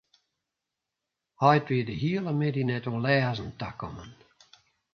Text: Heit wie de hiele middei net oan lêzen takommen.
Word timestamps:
Heit 1.41 1.65
wie 1.69 1.83
de 1.87 1.95
hiele 2.01 2.31
middei 2.41 2.65
net 2.69 2.85
oan 2.89 3.03
lêzen 3.05 3.51
takommen. 3.61 4.09